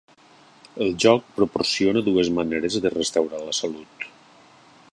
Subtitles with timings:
[0.85, 4.09] El joc proporciona dues maneres de restaurar la salut.